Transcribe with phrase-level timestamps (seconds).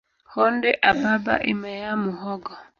[0.33, 2.51] Honde a baba imeyaa muhogo